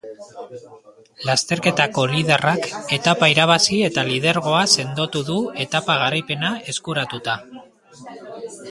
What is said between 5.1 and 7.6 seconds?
du etapa garaipena eskuratuta.